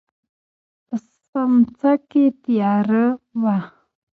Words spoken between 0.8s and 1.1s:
په